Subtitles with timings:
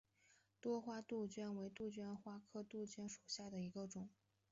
[0.59, 4.09] 多花杜鹃为杜鹃花科杜鹃属下的一个种。